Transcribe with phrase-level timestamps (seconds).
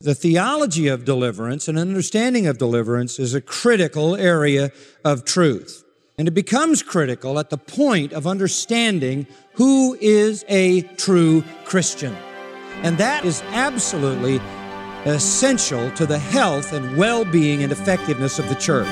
[0.00, 4.70] The theology of deliverance and understanding of deliverance is a critical area
[5.04, 5.82] of truth.
[6.16, 12.14] And it becomes critical at the point of understanding who is a true Christian.
[12.84, 14.40] And that is absolutely
[15.04, 18.86] essential to the health and well being and effectiveness of the church.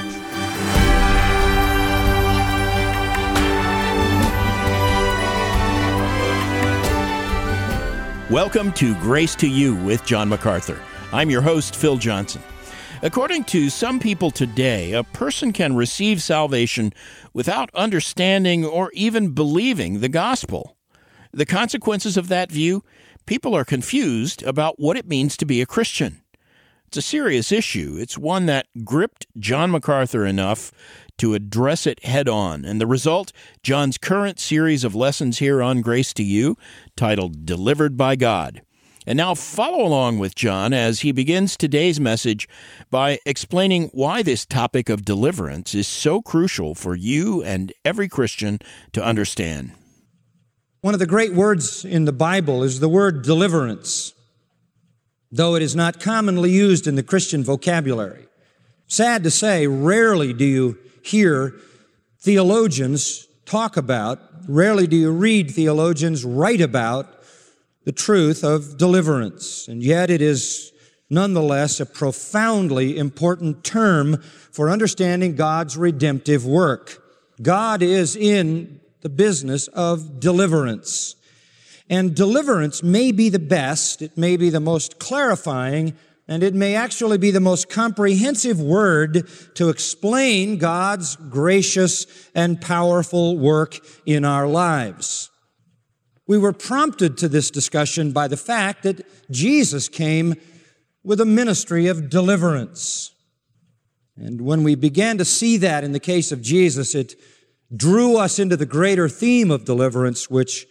[8.28, 10.82] Welcome to Grace to You with John MacArthur.
[11.16, 12.42] I'm your host, Phil Johnson.
[13.00, 16.92] According to some people today, a person can receive salvation
[17.32, 20.76] without understanding or even believing the gospel.
[21.32, 22.84] The consequences of that view
[23.24, 26.20] people are confused about what it means to be a Christian.
[26.88, 27.96] It's a serious issue.
[27.98, 30.70] It's one that gripped John MacArthur enough
[31.16, 32.66] to address it head on.
[32.66, 36.58] And the result, John's current series of lessons here on Grace to You,
[36.94, 38.60] titled Delivered by God.
[39.06, 42.48] And now follow along with John as he begins today's message
[42.90, 48.58] by explaining why this topic of deliverance is so crucial for you and every Christian
[48.92, 49.70] to understand.
[50.80, 54.12] One of the great words in the Bible is the word deliverance,
[55.30, 58.26] though it is not commonly used in the Christian vocabulary.
[58.88, 61.54] Sad to say, rarely do you hear
[62.20, 67.15] theologians talk about, rarely do you read theologians write about
[67.86, 69.68] the truth of deliverance.
[69.68, 70.72] And yet it is
[71.08, 74.20] nonetheless a profoundly important term
[74.50, 77.00] for understanding God's redemptive work.
[77.40, 81.14] God is in the business of deliverance.
[81.88, 85.94] And deliverance may be the best, it may be the most clarifying,
[86.26, 93.38] and it may actually be the most comprehensive word to explain God's gracious and powerful
[93.38, 95.30] work in our lives.
[96.26, 100.34] We were prompted to this discussion by the fact that Jesus came
[101.04, 103.14] with a ministry of deliverance.
[104.16, 107.14] And when we began to see that in the case of Jesus, it
[107.74, 110.66] drew us into the greater theme of deliverance, which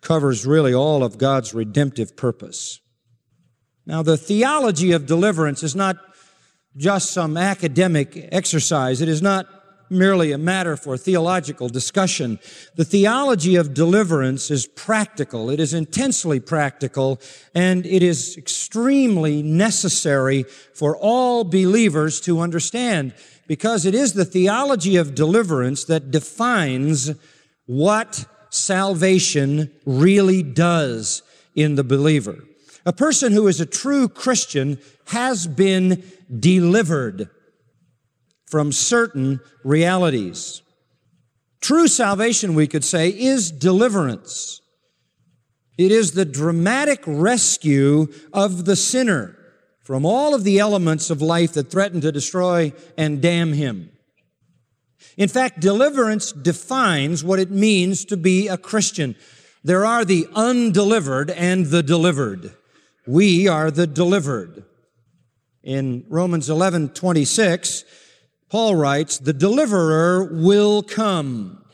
[0.00, 2.80] covers really all of God's redemptive purpose.
[3.86, 5.96] Now, the theology of deliverance is not
[6.76, 9.00] just some academic exercise.
[9.00, 9.46] It is not
[9.90, 12.38] merely a matter for theological discussion.
[12.76, 15.50] The theology of deliverance is practical.
[15.50, 17.20] It is intensely practical
[17.54, 23.14] and it is extremely necessary for all believers to understand
[23.46, 27.12] because it is the theology of deliverance that defines
[27.66, 31.22] what salvation really does
[31.54, 32.38] in the believer.
[32.86, 36.02] A person who is a true Christian has been
[36.38, 37.30] delivered
[38.46, 40.62] from certain realities.
[41.60, 44.60] True salvation, we could say, is deliverance.
[45.76, 49.36] It is the dramatic rescue of the sinner
[49.80, 53.90] from all of the elements of life that threaten to destroy and damn him.
[55.16, 59.14] In fact, deliverance defines what it means to be a Christian.
[59.62, 62.54] There are the undelivered and the delivered.
[63.06, 64.64] We are the delivered.
[65.62, 67.84] In Romans 11, 26,
[68.54, 71.64] Paul writes, the deliverer will come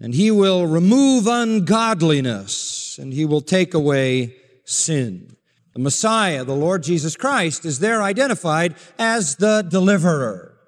[0.00, 5.36] and he will remove ungodliness and he will take away sin.
[5.74, 10.58] The Messiah, the Lord Jesus Christ, is there identified as the deliverer.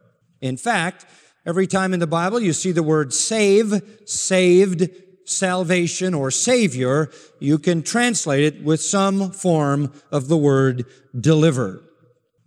[0.40, 1.04] In fact,
[1.44, 4.88] every time in the Bible you see the word save, saved,
[5.24, 10.84] salvation, or savior, you can translate it with some form of the word
[11.20, 11.82] deliver.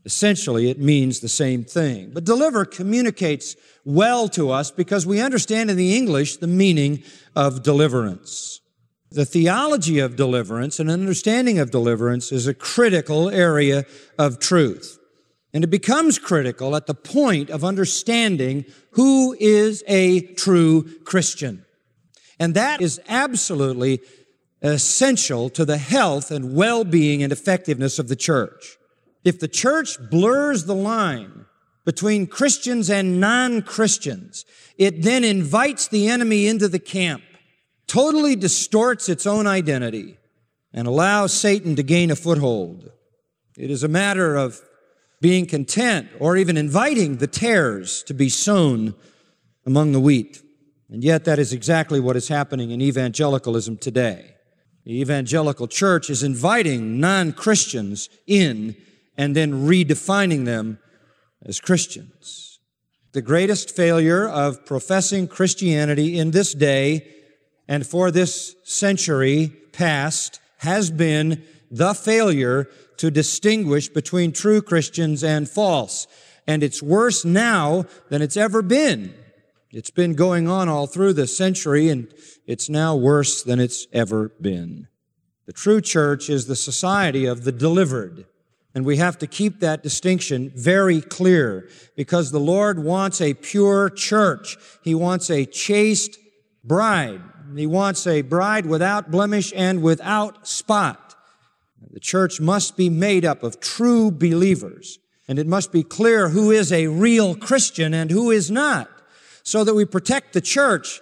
[0.03, 2.11] Essentially, it means the same thing.
[2.13, 7.03] But deliver communicates well to us because we understand in the English the meaning
[7.35, 8.61] of deliverance.
[9.11, 13.85] The theology of deliverance and understanding of deliverance is a critical area
[14.17, 14.97] of truth.
[15.53, 21.65] And it becomes critical at the point of understanding who is a true Christian.
[22.39, 23.99] And that is absolutely
[24.61, 28.77] essential to the health and well-being and effectiveness of the church.
[29.23, 31.45] If the church blurs the line
[31.85, 34.45] between Christians and non-Christians,
[34.77, 37.23] it then invites the enemy into the camp,
[37.87, 40.17] totally distorts its own identity,
[40.73, 42.91] and allows Satan to gain a foothold.
[43.57, 44.61] It is a matter of
[45.19, 48.95] being content or even inviting the tares to be sown
[49.65, 50.41] among the wheat.
[50.89, 54.35] And yet that is exactly what is happening in evangelicalism today.
[54.83, 58.75] The evangelical church is inviting non-Christians in
[59.21, 60.79] and then redefining them
[61.45, 62.59] as Christians.
[63.11, 67.07] The greatest failure of professing Christianity in this day
[67.67, 75.47] and for this century past has been the failure to distinguish between true Christians and
[75.47, 76.07] false.
[76.47, 79.13] And it's worse now than it's ever been.
[79.69, 82.11] It's been going on all through the century and
[82.47, 84.87] it's now worse than it's ever been.
[85.45, 88.25] The true church is the society of the delivered.
[88.73, 93.89] And we have to keep that distinction very clear because the Lord wants a pure
[93.89, 94.57] church.
[94.81, 96.17] He wants a chaste
[96.63, 97.21] bride.
[97.55, 101.15] He wants a bride without blemish and without spot.
[101.91, 104.99] The church must be made up of true believers.
[105.27, 108.89] And it must be clear who is a real Christian and who is not
[109.43, 111.01] so that we protect the church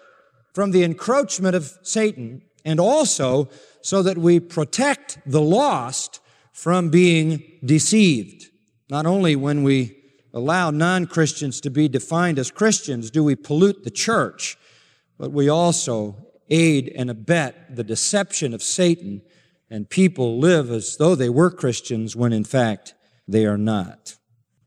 [0.53, 3.49] from the encroachment of Satan and also
[3.81, 6.19] so that we protect the lost
[6.59, 8.47] from being deceived.
[8.89, 9.95] Not only when we
[10.33, 14.57] allow non-Christians to be defined as Christians do we pollute the church,
[15.17, 16.17] but we also
[16.49, 19.21] aid and abet the deception of Satan
[19.69, 22.93] and people live as though they were Christians when in fact
[23.25, 24.17] they are not.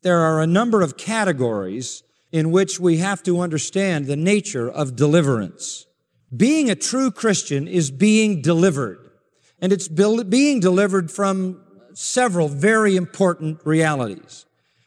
[0.00, 4.96] There are a number of categories in which we have to understand the nature of
[4.96, 5.86] deliverance.
[6.34, 9.10] Being a true Christian is being delivered.
[9.60, 11.61] And it's being delivered from
[11.94, 14.46] several very important realities.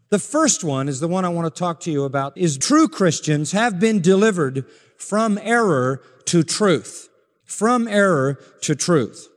[0.09, 2.87] The first one is the one I want to talk to you about is true
[2.87, 4.65] Christians have been delivered
[4.97, 7.09] from error to truth.
[7.43, 9.27] From error to truth.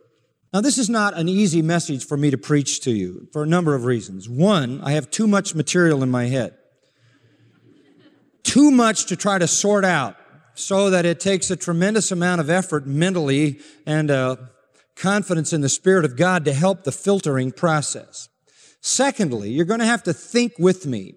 [0.53, 3.47] Now, this is not an easy message for me to preach to you for a
[3.47, 4.29] number of reasons.
[4.29, 6.55] One, I have too much material in my head
[8.49, 10.17] too much to try to sort out
[10.55, 14.37] so that it takes a tremendous amount of effort mentally and uh,
[14.99, 18.29] confidence in the Spirit of God to help the filtering process.
[18.81, 21.15] Secondly, you're going to have to think with me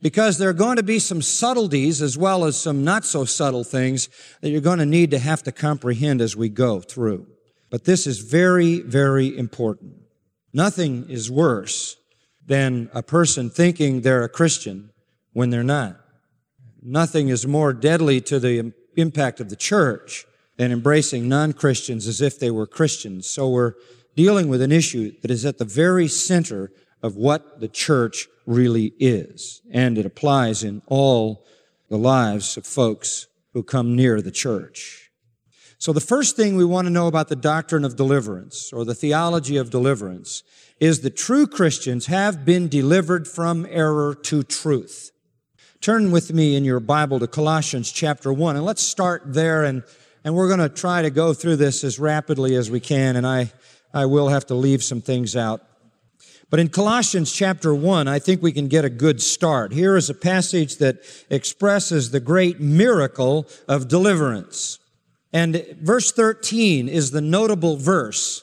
[0.00, 3.64] because there are going to be some subtleties as well as some not so subtle
[3.64, 4.08] things
[4.40, 7.26] that you're going to need to have to comprehend as we go through.
[7.70, 9.94] But this is very, very important.
[10.52, 11.96] Nothing is worse
[12.46, 14.90] than a person thinking they're a Christian
[15.32, 16.00] when they're not.
[16.82, 20.24] Nothing is more deadly to the impact of the church
[20.58, 23.30] than embracing non-Christians as if they were Christians.
[23.30, 23.74] So we're
[24.16, 26.70] dealing with an issue that is at the very center
[27.00, 29.62] of what the church really is.
[29.70, 31.46] And it applies in all
[31.88, 35.10] the lives of folks who come near the church.
[35.78, 38.96] So the first thing we want to know about the doctrine of deliverance or the
[38.96, 40.42] theology of deliverance
[40.80, 45.12] is that true Christians have been delivered from error to truth.
[45.80, 49.84] Turn with me in your Bible to Colossians chapter 1, and let's start there, and,
[50.28, 53.26] and we're going to try to go through this as rapidly as we can, and
[53.26, 53.50] I,
[53.94, 55.62] I will have to leave some things out.
[56.50, 59.72] But in Colossians chapter 1, I think we can get a good start.
[59.72, 60.98] Here is a passage that
[61.30, 64.78] expresses the great miracle of deliverance.
[65.32, 68.42] And verse 13 is the notable verse.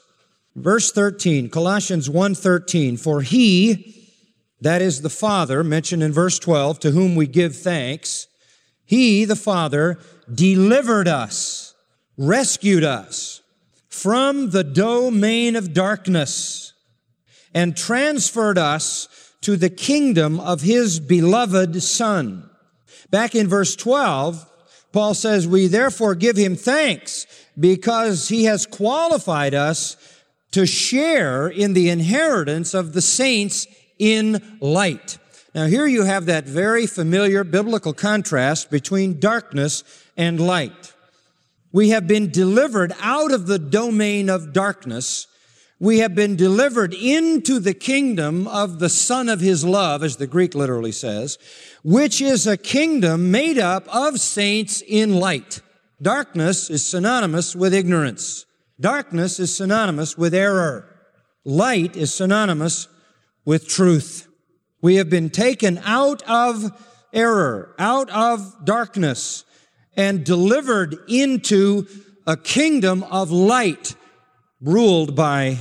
[0.55, 3.93] Verse 13, Colossians 1:13, for he
[4.59, 8.25] that is the Father, mentioned in verse 12, to whom we give thanks.
[8.85, 9.99] He, the Father,
[10.33, 11.64] delivered us,
[12.17, 13.41] rescued us
[13.89, 16.73] from the domain of darkness
[17.53, 19.07] and transferred us
[19.41, 22.50] to the kingdom of His beloved Son.
[23.09, 24.45] Back in verse 12,
[24.91, 27.27] Paul says, we therefore give Him thanks
[27.59, 29.97] because He has qualified us
[30.51, 33.68] to share in the inheritance of the saints
[34.00, 35.18] in light.
[35.53, 39.83] Now here you have that very familiar biblical contrast between darkness
[40.18, 40.94] and light.
[41.75, 45.27] We have been delivered out of the domain of darkness.
[45.77, 50.25] We have been delivered into the kingdom of the Son of His love, as the
[50.25, 51.37] Greek literally says,
[51.83, 55.61] which is a kingdom made up of saints in light.
[56.01, 58.45] Darkness is synonymous with ignorance.
[58.79, 60.87] Darkness is synonymous with error.
[61.44, 62.87] Light is synonymous
[63.44, 64.29] with truth.
[64.81, 66.71] We have been taken out of
[67.11, 69.44] error, out of darkness,
[69.95, 71.87] and delivered into
[72.28, 73.95] a kingdom of light
[74.61, 75.59] ruled by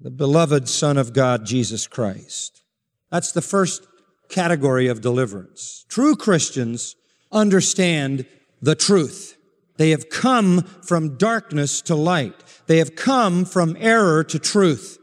[0.00, 2.62] the beloved Son of God, Jesus Christ.
[3.10, 3.86] That's the first
[4.28, 5.84] category of deliverance.
[5.88, 6.96] True Christians
[7.30, 8.26] understand
[8.62, 9.36] the truth.
[9.76, 12.34] They have come from darkness to light.
[12.66, 14.98] They have come from error to truth.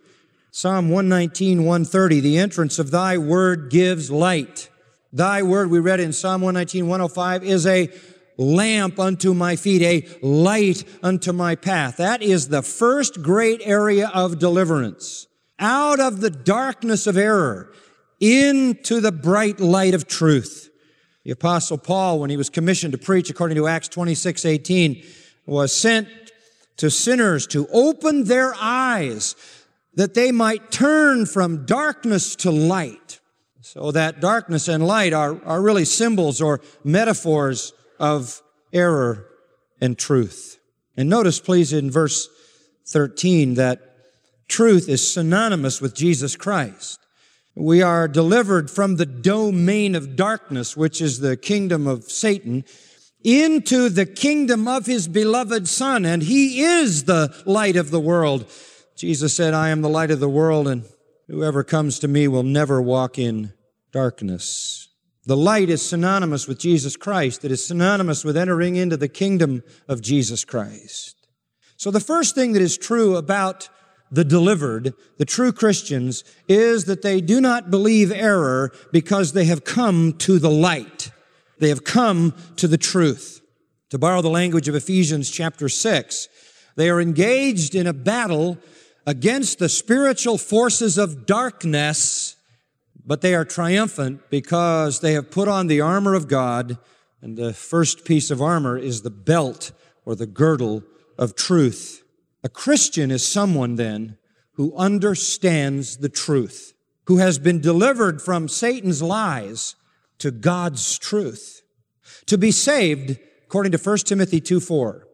[0.51, 4.69] Psalm 119, 130, the entrance of thy word gives light.
[5.13, 7.89] Thy word, we read in Psalm 119, 105, is a
[8.37, 11.97] lamp unto my feet, a light unto my path.
[11.97, 15.27] That is the first great area of deliverance.
[15.59, 17.73] Out of the darkness of error
[18.19, 20.69] into the bright light of truth.
[21.23, 25.03] The apostle Paul, when he was commissioned to preach according to Acts 26, 18,
[25.45, 26.07] was sent
[26.77, 29.35] to sinners to open their eyes
[29.95, 33.19] that they might turn from darkness to light.
[33.61, 38.41] So that darkness and light are, are really symbols or metaphors of
[38.73, 39.27] error
[39.79, 40.59] and truth.
[40.95, 42.29] And notice please in verse
[42.87, 43.81] 13 that
[44.47, 46.99] truth is synonymous with Jesus Christ.
[47.55, 52.63] We are delivered from the domain of darkness, which is the kingdom of Satan,
[53.23, 56.05] into the kingdom of his beloved son.
[56.05, 58.45] And he is the light of the world.
[58.95, 60.83] Jesus said, I am the light of the world and
[61.27, 63.53] whoever comes to me will never walk in
[63.91, 64.86] darkness.
[65.27, 67.43] The light is synonymous with Jesus Christ.
[67.43, 71.27] It is synonymous with entering into the kingdom of Jesus Christ.
[71.75, 73.67] So the first thing that is true about
[74.09, 79.65] the delivered, the true Christians, is that they do not believe error because they have
[79.65, 81.11] come to the light.
[81.59, 83.41] They have come to the truth.
[83.89, 86.29] To borrow the language of Ephesians chapter 6,
[86.77, 88.57] they are engaged in a battle
[89.05, 92.36] against the spiritual forces of darkness,
[93.07, 96.77] but they are triumphant because they have put on the armor of God,
[97.21, 99.71] and the first piece of armor is the belt
[100.05, 100.83] or the girdle
[101.17, 102.03] of truth.
[102.43, 104.17] A Christian is someone then
[104.53, 106.73] who understands the truth,
[107.05, 109.75] who has been delivered from Satan's lies
[110.19, 111.61] to God's truth.
[112.25, 115.07] To be saved, according to 1 Timothy 2 4,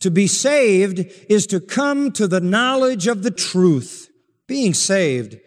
[0.00, 4.10] to be saved is to come to the knowledge of the truth.
[4.46, 5.38] Being saved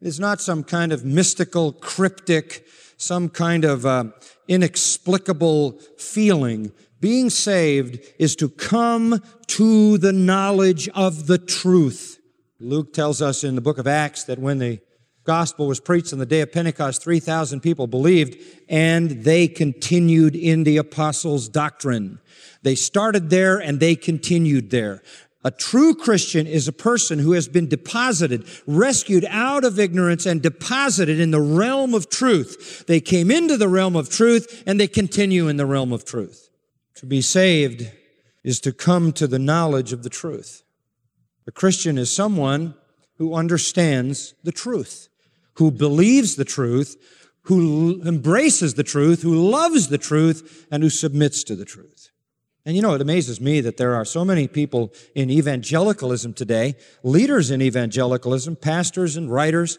[0.00, 4.04] is not some kind of mystical, cryptic, some kind of uh,
[4.48, 6.72] inexplicable feeling.
[7.00, 12.18] Being saved is to come to the knowledge of the truth.
[12.58, 14.80] Luke tells us in the book of Acts that when the
[15.24, 18.38] gospel was preached on the day of Pentecost, 3,000 people believed
[18.68, 22.18] and they continued in the apostles' doctrine.
[22.62, 25.02] They started there and they continued there.
[25.46, 30.42] A true Christian is a person who has been deposited, rescued out of ignorance and
[30.42, 32.84] deposited in the realm of truth.
[32.88, 36.50] They came into the realm of truth and they continue in the realm of truth.
[36.96, 37.88] To be saved
[38.42, 40.64] is to come to the knowledge of the truth.
[41.46, 42.74] A Christian is someone
[43.18, 45.06] who understands the truth,
[45.58, 46.96] who believes the truth,
[47.42, 51.95] who embraces the truth, who loves the truth, and who submits to the truth.
[52.66, 56.74] And you know, it amazes me that there are so many people in evangelicalism today,
[57.04, 59.78] leaders in evangelicalism, pastors and writers,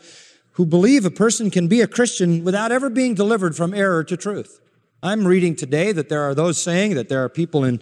[0.54, 4.16] who believe a person can be a Christian without ever being delivered from error to
[4.16, 4.62] truth.
[5.04, 7.82] I'm reading today that there are those saying that there are people in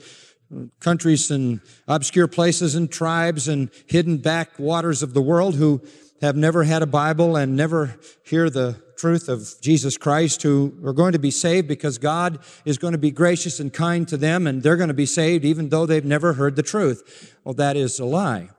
[0.80, 5.82] countries and obscure places and tribes and hidden backwaters of the world who
[6.26, 10.94] have never had a Bible and never hear the truth of Jesus Christ, who are
[10.94, 14.48] going to be saved because God is going to be gracious and kind to them
[14.48, 17.36] and they're going to be saved even though they've never heard the truth.
[17.44, 18.50] Well, that is a lie.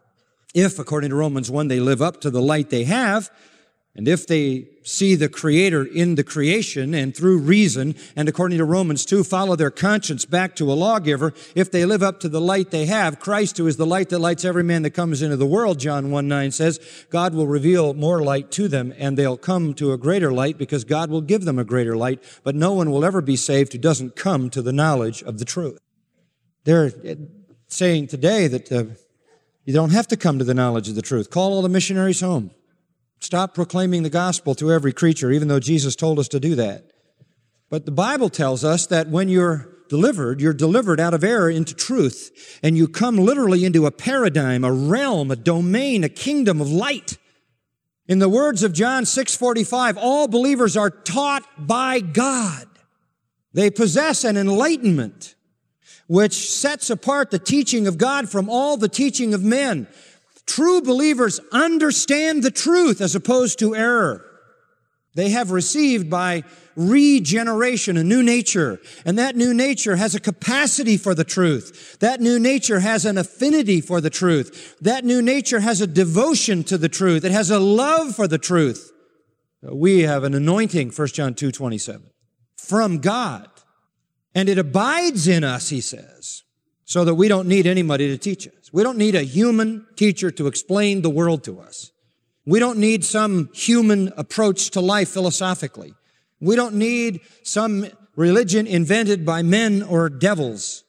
[0.54, 3.30] If, according to Romans 1, they live up to the light they have,
[3.96, 8.64] and if they see the Creator in the creation and through reason, and according to
[8.64, 12.40] Romans 2, follow their conscience back to a lawgiver, if they live up to the
[12.40, 15.38] light they have, Christ, who is the light that lights every man that comes into
[15.38, 16.78] the world, John 1 9 says,
[17.10, 20.84] God will reveal more light to them, and they'll come to a greater light because
[20.84, 23.78] God will give them a greater light, but no one will ever be saved who
[23.78, 25.80] doesn't come to the knowledge of the truth.
[26.64, 26.92] They're
[27.66, 28.84] saying today that uh,
[29.64, 31.30] you don't have to come to the knowledge of the truth.
[31.30, 32.50] Call all the missionaries home.
[33.26, 36.84] Stop proclaiming the gospel to every creature, even though Jesus told us to do that.
[37.68, 41.74] But the Bible tells us that when you're delivered, you're delivered out of error into
[41.74, 46.70] truth, and you come literally into a paradigm, a realm, a domain, a kingdom of
[46.70, 47.18] light.
[48.06, 52.68] In the words of John 6:45, all believers are taught by God.
[53.52, 55.34] They possess an enlightenment
[56.06, 59.88] which sets apart the teaching of God from all the teaching of men.
[60.46, 64.24] True believers understand the truth as opposed to error.
[65.14, 66.44] They have received by
[66.76, 71.96] regeneration a new nature, and that new nature has a capacity for the truth.
[72.00, 74.76] That new nature has an affinity for the truth.
[74.82, 77.24] That new nature has a devotion to the truth.
[77.24, 78.92] It has a love for the truth.
[79.62, 82.10] We have an anointing, 1 John 2 27,
[82.58, 83.48] from God.
[84.34, 86.42] And it abides in us, he says,
[86.86, 88.72] so that we don't need anybody to teach us.
[88.72, 91.90] We don't need a human teacher to explain the world to us.
[92.46, 95.94] We don't need some human approach to life philosophically.
[96.40, 100.84] We don't need some religion invented by men or devils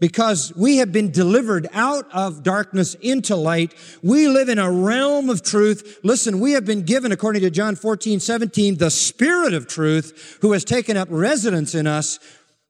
[0.00, 3.74] because we have been delivered out of darkness into light.
[4.02, 5.98] We live in a realm of truth.
[6.04, 10.52] Listen, we have been given, according to John 14, 17, the spirit of truth who
[10.52, 12.18] has taken up residence in us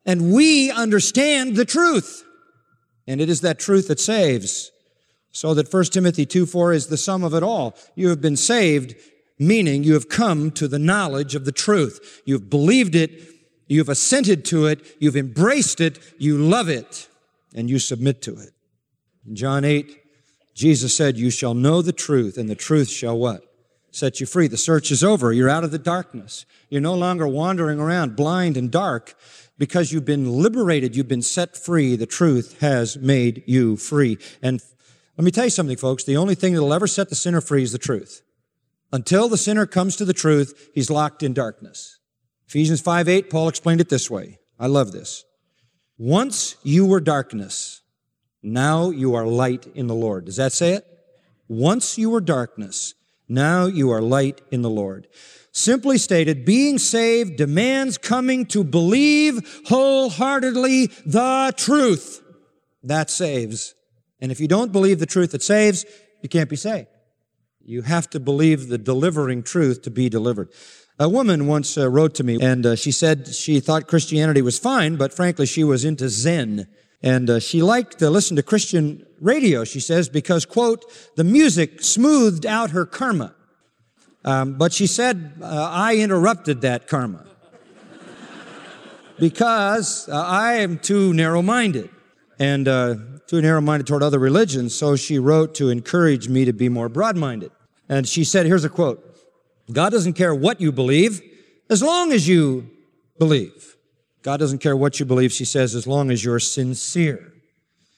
[0.06, 2.24] and we understand the truth.
[3.08, 4.70] And it is that truth that saves.
[5.32, 7.74] So that 1 Timothy 2 4 is the sum of it all.
[7.96, 8.94] You have been saved,
[9.38, 12.22] meaning you have come to the knowledge of the truth.
[12.26, 13.22] You've believed it,
[13.66, 17.08] you've assented to it, you've embraced it, you love it,
[17.54, 18.50] and you submit to it.
[19.26, 20.00] In John 8,
[20.54, 23.42] Jesus said, You shall know the truth, and the truth shall what?
[23.90, 24.48] Set you free.
[24.48, 25.32] The search is over.
[25.32, 26.44] You're out of the darkness.
[26.68, 29.14] You're no longer wandering around blind and dark
[29.58, 30.96] because you've been liberated.
[30.96, 31.96] You've been set free.
[31.96, 34.18] The truth has made you free.
[34.40, 34.62] And
[35.16, 36.04] let me tell you something, folks.
[36.04, 38.22] The only thing that'll ever set the sinner free is the truth.
[38.92, 41.98] Until the sinner comes to the truth, he's locked in darkness.
[42.46, 44.38] Ephesians 5 8, Paul explained it this way.
[44.58, 45.24] I love this.
[45.98, 47.82] Once you were darkness,
[48.42, 50.24] now you are light in the Lord.
[50.24, 50.86] Does that say it?
[51.48, 52.94] Once you were darkness,
[53.28, 55.08] now you are light in the Lord.
[55.58, 62.22] Simply stated, being saved demands coming to believe wholeheartedly the truth.
[62.84, 63.74] That saves.
[64.20, 65.84] And if you don't believe the truth that saves,
[66.22, 66.86] you can't be saved.
[67.60, 70.52] You have to believe the delivering truth to be delivered.
[70.96, 74.60] A woman once uh, wrote to me and uh, she said she thought Christianity was
[74.60, 76.68] fine, but frankly, she was into Zen.
[77.02, 80.84] And uh, she liked to listen to Christian radio, she says, because, quote,
[81.16, 83.34] the music smoothed out her karma.
[84.24, 87.24] Um, but she said, uh, I interrupted that karma
[89.18, 91.90] because uh, I am too narrow minded
[92.38, 92.96] and uh,
[93.26, 94.74] too narrow minded toward other religions.
[94.74, 97.52] So she wrote to encourage me to be more broad minded.
[97.88, 99.04] And she said, here's a quote
[99.72, 101.20] God doesn't care what you believe
[101.70, 102.70] as long as you
[103.18, 103.76] believe.
[104.22, 107.32] God doesn't care what you believe, she says, as long as you're sincere.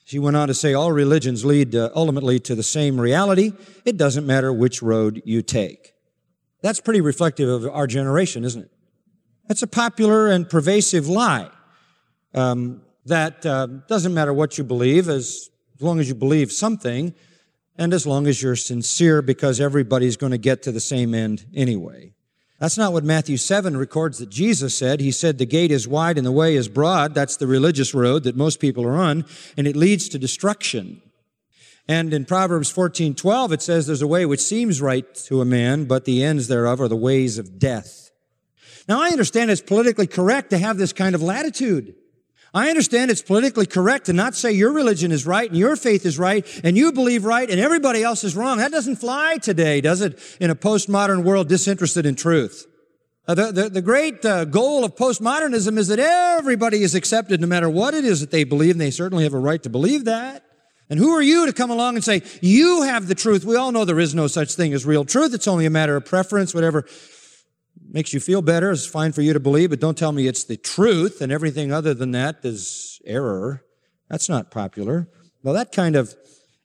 [0.05, 3.53] She went on to say, all religions lead uh, ultimately to the same reality.
[3.85, 5.93] It doesn't matter which road you take.
[6.61, 8.71] That's pretty reflective of our generation, isn't it?
[9.47, 11.49] That's a popular and pervasive lie.
[12.33, 17.13] Um, that uh, doesn't matter what you believe, as, as long as you believe something,
[17.77, 21.45] and as long as you're sincere, because everybody's going to get to the same end
[21.53, 22.13] anyway.
[22.59, 24.99] That's not what Matthew 7 records that Jesus said.
[24.99, 27.15] He said, the gate is wide and the way is broad.
[27.15, 29.25] That's the religious road that most people are on,
[29.57, 31.01] and it leads to destruction.
[31.91, 35.45] And in Proverbs 14, 12, it says there's a way which seems right to a
[35.45, 38.11] man, but the ends thereof are the ways of death.
[38.87, 41.93] Now I understand it's politically correct to have this kind of latitude.
[42.53, 46.05] I understand it's politically correct to not say your religion is right and your faith
[46.05, 48.59] is right and you believe right and everybody else is wrong.
[48.59, 50.17] That doesn't fly today, does it?
[50.39, 52.67] In a postmodern world disinterested in truth.
[53.27, 57.47] Uh, the, the, the, great uh, goal of postmodernism is that everybody is accepted no
[57.47, 60.05] matter what it is that they believe, and they certainly have a right to believe
[60.05, 60.45] that.
[60.91, 63.45] And who are you to come along and say, you have the truth?
[63.45, 65.33] We all know there is no such thing as real truth.
[65.33, 66.85] It's only a matter of preference, whatever
[67.89, 70.43] makes you feel better is fine for you to believe, but don't tell me it's
[70.43, 73.63] the truth and everything other than that is error.
[74.09, 75.07] That's not popular.
[75.43, 76.13] Well, that kind of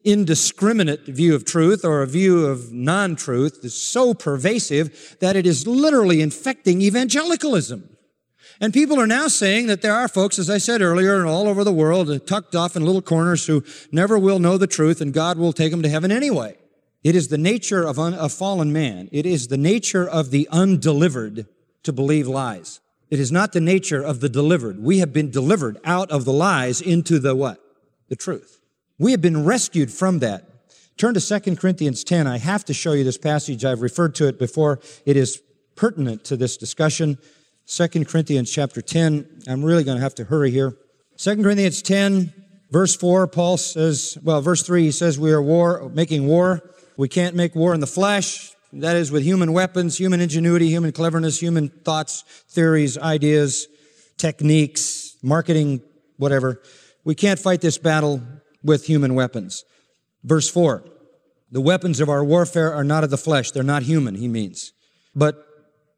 [0.04, 5.66] indiscriminate view of truth or a view of non-truth is so pervasive that it is
[5.66, 7.95] literally infecting evangelicalism.
[8.60, 11.48] And people are now saying that there are folks, as I said earlier, and all
[11.48, 15.00] over the world, uh, tucked off in little corners who never will know the truth
[15.00, 16.56] and God will take them to heaven anyway.
[17.04, 19.08] It is the nature of a fallen man.
[19.12, 21.46] It is the nature of the undelivered
[21.84, 22.80] to believe lies.
[23.10, 24.82] It is not the nature of the delivered.
[24.82, 27.60] We have been delivered out of the lies into the what?
[28.08, 28.60] The truth.
[28.98, 30.48] We have been rescued from that.
[30.96, 32.26] Turn to 2 Corinthians 10.
[32.26, 33.64] I have to show you this passage.
[33.64, 34.80] I've referred to it before.
[35.04, 35.40] It is
[35.76, 37.18] pertinent to this discussion.
[37.66, 39.42] 2 Corinthians chapter 10.
[39.48, 40.76] I'm really going to have to hurry here.
[41.18, 42.32] 2 Corinthians 10,
[42.70, 46.62] verse 4, Paul says, well, verse 3, he says, we are war, making war
[46.96, 48.52] we can't make war in the flesh.
[48.72, 53.68] That is with human weapons, human ingenuity, human cleverness, human thoughts, theories, ideas,
[54.18, 55.82] techniques, marketing,
[56.16, 56.60] whatever.
[57.04, 58.22] We can't fight this battle
[58.62, 59.64] with human weapons.
[60.24, 60.84] Verse 4.
[61.52, 63.50] The weapons of our warfare are not of the flesh.
[63.50, 64.72] They're not human, he means.
[65.14, 65.36] But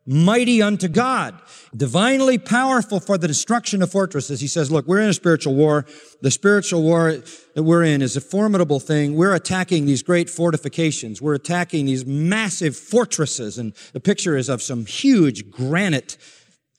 [0.08, 1.38] mighty unto God,
[1.76, 4.40] divinely powerful for the destruction of fortresses.
[4.40, 5.84] He says, look, we're in a spiritual war.
[6.22, 7.22] The spiritual war
[7.54, 9.14] that we're in is a formidable thing.
[9.14, 11.20] We're attacking these great fortifications.
[11.20, 13.58] We're attacking these massive fortresses.
[13.58, 16.16] And the picture is of some huge granite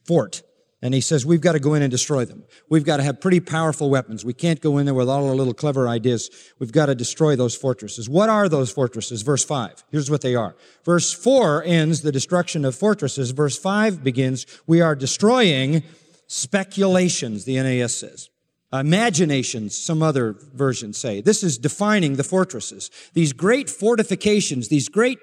[0.05, 0.41] fort.
[0.81, 2.43] And he says, we've got to go in and destroy them.
[2.69, 4.23] We've got to have pretty powerful weapons.
[4.23, 6.29] We can't go in there with all our little clever ideas.
[6.57, 8.07] We've got to destroy those fortresses.
[8.07, 9.21] What are those fortresses?
[9.21, 9.83] Verse 5.
[9.91, 10.55] Here's what they are.
[10.85, 13.31] Verse 4 ends the destruction of fortresses.
[13.31, 15.83] Verse 5 begins, we are destroying
[16.27, 18.29] speculations, the NAS says.
[18.71, 21.19] Imaginations, some other versions say.
[21.21, 22.89] This is defining the fortresses.
[23.13, 25.17] These great fortifications, these great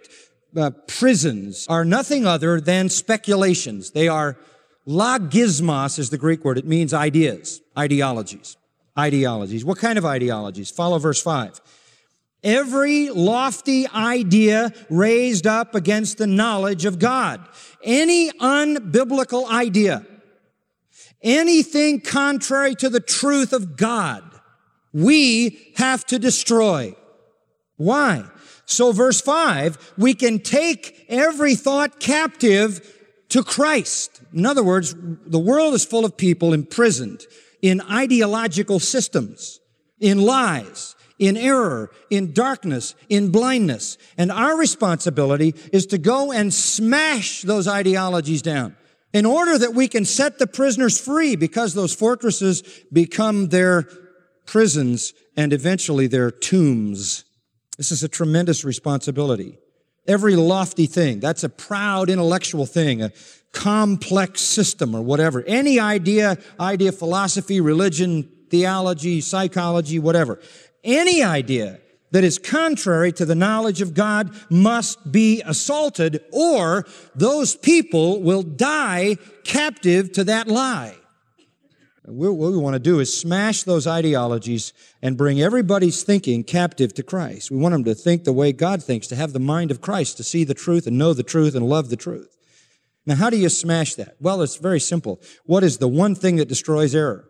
[0.56, 3.92] uh, prisons are nothing other than speculations.
[3.92, 4.36] They are
[4.86, 6.58] Logismos is the Greek word.
[6.58, 8.56] It means ideas, ideologies,
[8.98, 9.64] ideologies.
[9.64, 10.70] What kind of ideologies?
[10.70, 11.60] Follow verse 5.
[12.44, 17.44] Every lofty idea raised up against the knowledge of God.
[17.82, 20.06] Any unbiblical idea.
[21.22, 24.22] Anything contrary to the truth of God.
[24.92, 26.94] We have to destroy.
[27.76, 28.24] Why?
[28.64, 32.94] So verse five, we can take every thought captive
[33.30, 34.15] to Christ.
[34.36, 37.24] In other words, the world is full of people imprisoned
[37.62, 39.60] in ideological systems,
[39.98, 43.96] in lies, in error, in darkness, in blindness.
[44.18, 48.76] And our responsibility is to go and smash those ideologies down
[49.14, 53.88] in order that we can set the prisoners free because those fortresses become their
[54.44, 57.24] prisons and eventually their tombs.
[57.78, 59.56] This is a tremendous responsibility.
[60.06, 63.10] Every lofty thing, that's a proud intellectual thing, a
[63.52, 65.42] complex system or whatever.
[65.46, 70.40] Any idea, idea, philosophy, religion, theology, psychology, whatever.
[70.84, 71.80] Any idea
[72.12, 78.42] that is contrary to the knowledge of God must be assaulted or those people will
[78.42, 80.94] die captive to that lie.
[82.04, 87.02] What we want to do is smash those ideologies and bring everybody's thinking captive to
[87.02, 87.50] Christ.
[87.50, 90.16] We want them to think the way God thinks, to have the mind of Christ,
[90.18, 92.35] to see the truth and know the truth and love the truth.
[93.06, 94.16] Now, how do you smash that?
[94.20, 95.20] Well, it's very simple.
[95.44, 97.28] What is the one thing that destroys error?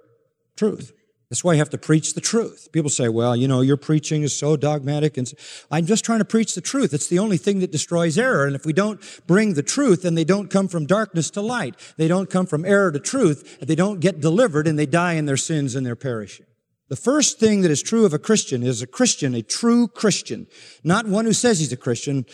[0.56, 0.92] Truth.
[1.28, 2.68] That's why you have to preach the truth.
[2.72, 5.16] People say, well, you know, your preaching is so dogmatic.
[5.16, 5.30] And
[5.72, 6.94] I'm just trying to preach the truth.
[6.94, 8.46] It's the only thing that destroys error.
[8.46, 11.74] And if we don't bring the truth, then they don't come from darkness to light.
[11.96, 13.58] They don't come from error to truth.
[13.60, 16.46] They don't get delivered and they die in their sins and they're perishing.
[16.88, 20.46] The first thing that is true of a Christian is a Christian, a true Christian,
[20.84, 22.24] not one who says he's a Christian.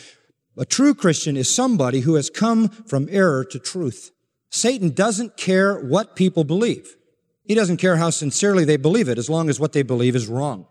[0.56, 4.10] A true Christian is somebody who has come from error to truth.
[4.50, 6.96] Satan doesn't care what people believe.
[7.44, 10.28] He doesn't care how sincerely they believe it as long as what they believe is
[10.28, 10.66] wrong.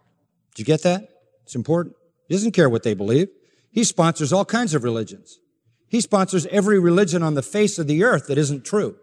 [0.53, 1.09] Did you get that?
[1.43, 1.95] It's important.
[2.27, 3.29] He doesn't care what they believe.
[3.71, 5.39] He sponsors all kinds of religions.
[5.87, 8.95] He sponsors every religion on the face of the earth that isn't true.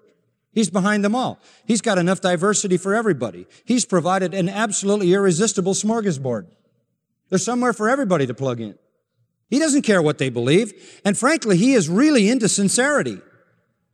[0.53, 1.41] He's behind them all.
[1.67, 3.47] He's got enough diversity for everybody.
[3.65, 6.47] He's provided an absolutely irresistible smorgasbord.
[7.29, 8.79] There's somewhere for everybody to plug in.
[9.49, 11.01] He doesn't care what they believe.
[11.05, 13.19] And frankly, he is really into sincerity.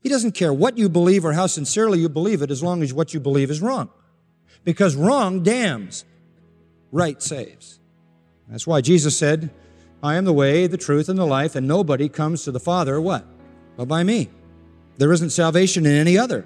[0.01, 2.93] He doesn't care what you believe or how sincerely you believe it as long as
[2.93, 3.89] what you believe is wrong.
[4.65, 6.05] Because wrong damns,
[6.93, 7.79] right saves.
[8.49, 9.51] That's why Jesus said,
[10.03, 13.01] I am the way, the truth, and the life, and nobody comes to the Father
[13.01, 13.25] what?
[13.77, 14.29] But by me.
[14.99, 16.45] There isn't salvation in any other.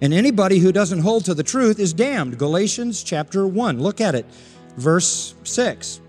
[0.00, 2.38] And anybody who doesn't hold to the truth is damned.
[2.38, 3.80] Galatians chapter 1.
[3.80, 4.26] Look at it.
[4.76, 6.00] Verse 6.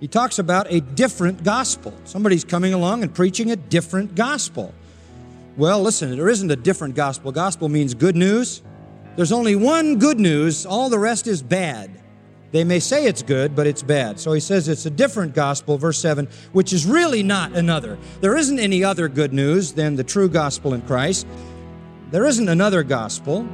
[0.00, 1.92] He talks about a different gospel.
[2.04, 4.72] Somebody's coming along and preaching a different gospel.
[5.56, 7.32] Well, listen, there isn't a different gospel.
[7.32, 8.62] Gospel means good news.
[9.16, 11.90] There's only one good news, all the rest is bad.
[12.52, 14.20] They may say it's good, but it's bad.
[14.20, 17.98] So he says it's a different gospel, verse 7, which is really not another.
[18.20, 21.26] There isn't any other good news than the true gospel in Christ.
[22.10, 23.46] There isn't another gospel.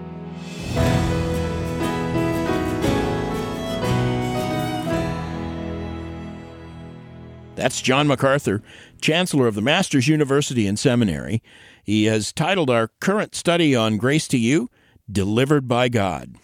[7.56, 8.62] That's John MacArthur,
[9.00, 11.42] Chancellor of the Masters University and Seminary.
[11.84, 14.70] He has titled our current study on Grace to You,
[15.10, 16.34] Delivered by God.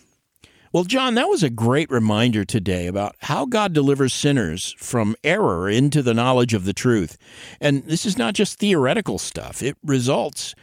[0.73, 5.69] Well, John, that was a great reminder today about how God delivers sinners from error
[5.69, 7.19] into the knowledge of the truth.
[7.61, 10.55] And this is not just theoretical stuff, it results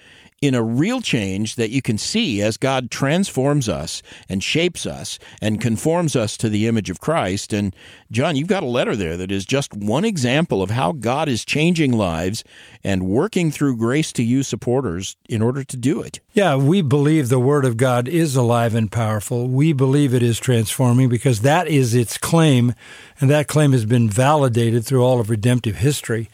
[0.42, 5.18] in a real change that you can see as God transforms us and shapes us
[5.42, 7.54] and conforms us to the image of Christ.
[7.54, 7.76] And
[8.12, 11.44] John, you've got a letter there that is just one example of how God is
[11.44, 12.44] changing lives
[12.84, 16.20] and working through grace to you supporters in order to do it.
[16.34, 19.48] Yeah, we believe the Word of God is alive and powerful.
[19.48, 22.76] We believe it is transforming because that is its claim,
[23.20, 26.30] and that claim has been validated through all of redemptive history.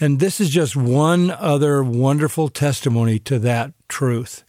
[0.00, 4.44] And this is just one other wonderful testimony to that truth.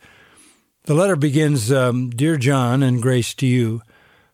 [0.84, 3.82] The letter begins um, Dear John, and grace to you.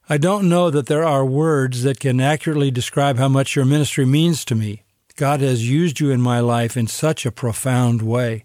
[0.09, 4.05] I don't know that there are words that can accurately describe how much your ministry
[4.05, 4.83] means to me.
[5.15, 8.43] God has used you in my life in such a profound way.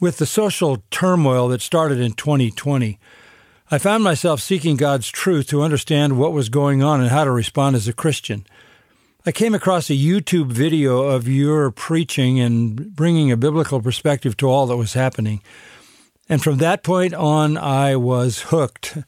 [0.00, 2.98] With the social turmoil that started in 2020,
[3.70, 7.30] I found myself seeking God's truth to understand what was going on and how to
[7.30, 8.46] respond as a Christian.
[9.28, 14.46] I came across a YouTube video of your preaching and bringing a biblical perspective to
[14.46, 15.42] all that was happening.
[16.28, 18.98] And from that point on, I was hooked.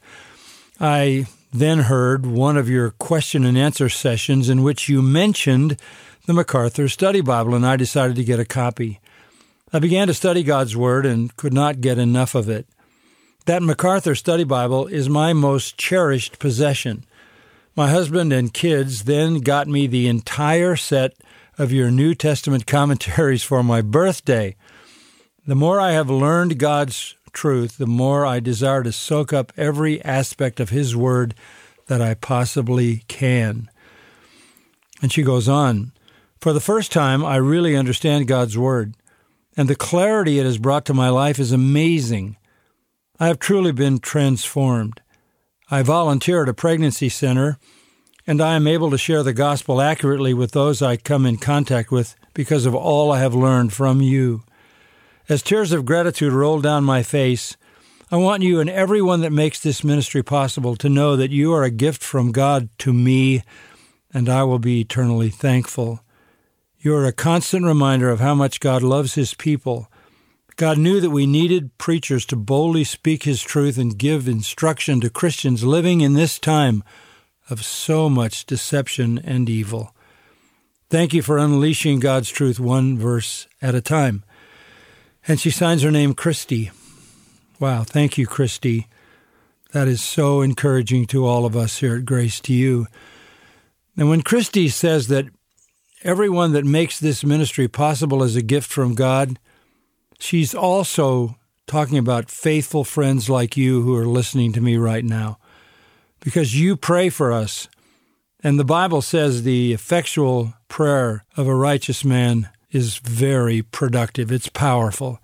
[0.81, 5.77] I then heard one of your question and answer sessions in which you mentioned
[6.27, 8.99] the MacArthur Study Bible, and I decided to get a copy.
[9.73, 12.67] I began to study God's Word and could not get enough of it.
[13.47, 17.05] That MacArthur Study Bible is my most cherished possession.
[17.79, 21.15] My husband and kids then got me the entire set
[21.57, 24.57] of your New Testament commentaries for my birthday.
[25.47, 30.03] The more I have learned God's truth, the more I desire to soak up every
[30.03, 31.37] aspect of His Word
[31.87, 33.71] that I possibly can.
[35.01, 35.93] And she goes on
[36.41, 38.97] For the first time, I really understand God's Word,
[39.57, 42.39] and the clarity it has brought to my life is amazing.
[43.21, 45.01] I have truly been transformed.
[45.71, 47.59] I volunteer at a pregnancy center,
[48.27, 51.91] and I am able to share the gospel accurately with those I come in contact
[51.91, 54.45] with because of all I have learned from you.
[55.29, 57.59] As tears of gratitude roll down my face,
[58.11, 61.65] I want you and everyone that makes this ministry possible to know that you are
[61.65, 63.43] a gift from God to me,
[64.15, 66.01] and I will be eternally thankful.
[66.79, 69.91] You are a constant reminder of how much God loves His people
[70.59, 75.09] God knew that we needed preachers to boldly speak His truth and give instruction to
[75.09, 76.83] Christians living in this time
[77.49, 79.95] of so much deception and evil.
[80.91, 84.25] Thank you for unleashing God's truth one verse at a time.
[85.29, 86.73] And she signs her name Christy.
[87.61, 88.89] Wow, thank you, Christy.
[89.71, 92.89] That is so encouraging to all of us here at Grace to You.
[93.97, 95.27] And when Christy says that
[96.03, 99.39] everyone that makes this ministry possible is a gift from God,
[100.19, 105.39] She's also talking about faithful friends like you who are listening to me right now
[106.21, 107.69] because you pray for us.
[108.43, 114.49] And the Bible says the effectual prayer of a righteous man is very productive, it's
[114.49, 115.21] powerful.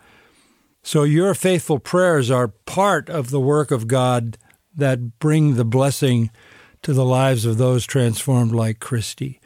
[0.83, 4.37] So your faithful prayers are part of the work of God
[4.77, 6.31] that bring the blessing
[6.83, 9.41] to the lives of those transformed like Christy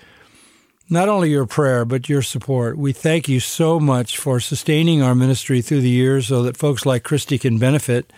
[0.90, 2.79] not only your prayer, but your support.
[2.79, 6.87] We thank you so much for sustaining our ministry through the years so that folks
[6.87, 8.12] like Christy can benefit.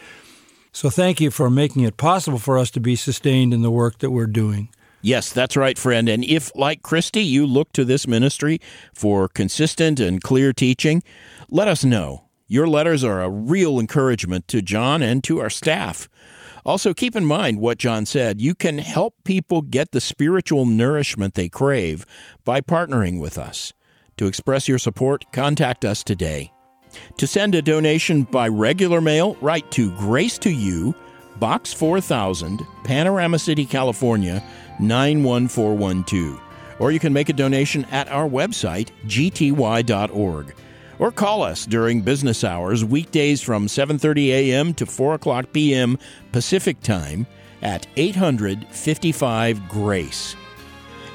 [0.73, 3.99] So thank you for making it possible for us to be sustained in the work
[3.99, 4.69] that we're doing.
[5.03, 6.09] Yes, that's right, friend.
[6.09, 8.61] And if, like Christy, you look to this ministry
[8.95, 11.03] for consistent and clear teaching,
[11.51, 12.27] let us know.
[12.47, 16.09] Your letters are a real encouragement to John and to our staff.
[16.65, 18.41] Also, keep in mind what John said.
[18.41, 22.05] You can help people get the spiritual nourishment they crave
[22.45, 23.73] by partnering with us.
[24.19, 26.53] To express your support, contact us today.
[27.19, 30.95] To send a donation by regular mail, write to Grace to You,
[31.39, 34.43] Box 4000, Panorama City, California
[34.81, 36.41] 91412.
[36.79, 40.55] Or you can make a donation at our website, gty.org
[41.01, 44.75] or call us during business hours weekdays from 7:30 a.m.
[44.75, 45.99] to 4 o'clock p.m.
[46.31, 47.27] Pacific Time
[47.63, 50.37] at 855 Grace.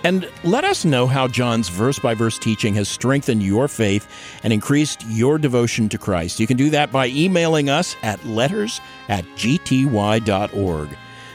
[0.03, 4.07] And let us know how John's verse by verse teaching has strengthened your faith
[4.43, 6.39] and increased your devotion to Christ.
[6.39, 10.89] You can do that by emailing us at letters at gty.org.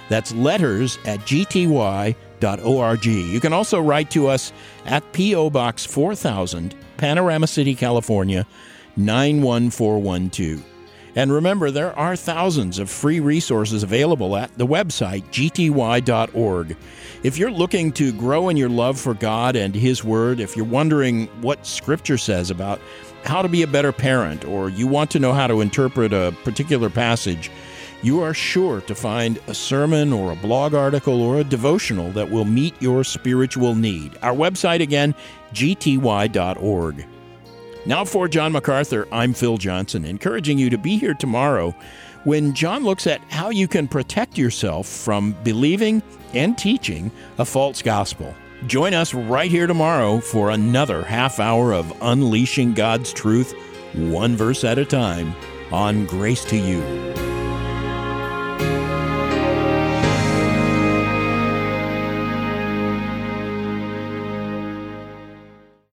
[0.09, 2.15] That's letters at gty.org.
[3.07, 4.53] You can also write to us
[4.85, 5.51] at P.O.
[5.51, 8.47] Box 4000, Panorama City, California
[8.97, 10.63] 91412.
[11.17, 16.77] And remember, there are thousands of free resources available at the website gty.org.
[17.23, 20.65] If you're looking to grow in your love for God and His Word, if you're
[20.67, 22.81] wondering what Scripture says about
[23.25, 26.35] how to be a better parent, or you want to know how to interpret a
[26.45, 27.51] particular passage,
[28.03, 32.31] you are sure to find a sermon or a blog article or a devotional that
[32.31, 34.17] will meet your spiritual need.
[34.23, 35.15] Our website again,
[35.53, 37.07] gty.org.
[37.87, 41.75] Now, for John MacArthur, I'm Phil Johnson, encouraging you to be here tomorrow
[42.25, 46.03] when John looks at how you can protect yourself from believing
[46.35, 48.35] and teaching a false gospel.
[48.67, 53.55] Join us right here tomorrow for another half hour of unleashing God's truth,
[53.95, 55.35] one verse at a time,
[55.73, 57.30] on Grace to You.